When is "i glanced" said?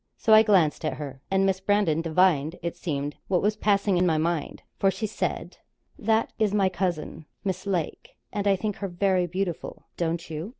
0.33-0.83